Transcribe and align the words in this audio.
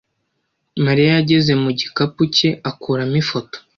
Mariya 0.85 1.09
yageze 1.17 1.51
mu 1.63 1.69
gikapu 1.79 2.21
cye 2.35 2.49
akuramo 2.69 3.15
ifoto. 3.21 3.57